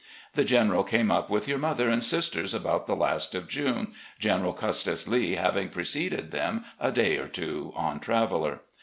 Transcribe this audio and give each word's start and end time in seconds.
The 0.33 0.43
Gen 0.43 0.69
eral 0.71 0.87
came 0.87 1.11
up 1.11 1.29
with 1.29 1.47
your 1.47 1.59
mother 1.59 1.87
and 1.87 2.01
sisters 2.03 2.55
about 2.55 2.87
the 2.87 2.95
last 2.95 3.35
of 3.35 3.47
June, 3.47 3.93
General 4.17 4.51
Custis 4.51 5.07
Lee 5.07 5.35
having 5.35 5.69
preceded 5.69 6.31
them 6.31 6.65
a 6.79 6.91
day 6.91 7.17
or 7.19 7.27
two 7.27 7.71
on 7.75 7.99
Traveller. 7.99 8.61